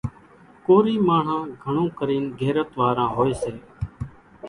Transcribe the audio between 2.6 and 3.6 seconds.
واران هوئيَ سي۔